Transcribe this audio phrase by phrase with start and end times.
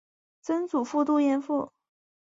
[0.41, 1.71] 曾祖父杜彦父。